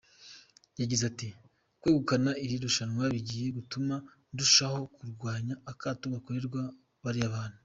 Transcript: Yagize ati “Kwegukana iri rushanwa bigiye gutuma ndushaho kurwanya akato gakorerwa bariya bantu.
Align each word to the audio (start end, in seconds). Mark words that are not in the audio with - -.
Yagize 0.81 1.03
ati 1.11 1.27
“Kwegukana 1.81 2.31
iri 2.45 2.55
rushanwa 2.63 3.03
bigiye 3.13 3.47
gutuma 3.57 3.95
ndushaho 4.33 4.79
kurwanya 4.95 5.53
akato 5.71 6.03
gakorerwa 6.13 6.61
bariya 7.05 7.35
bantu. 7.35 7.57